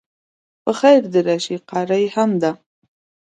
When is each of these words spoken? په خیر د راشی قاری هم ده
په 0.63 0.71
خیر 0.79 1.01
د 1.13 1.15
راشی 1.27 1.57
قاری 1.69 2.05
هم 2.15 2.31
ده 2.41 2.51